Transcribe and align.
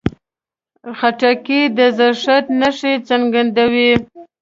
خټکی 0.97 1.61
د 1.77 1.79
زړښت 1.97 2.45
نښې 2.59 2.93
ځنډوي. 3.07 3.91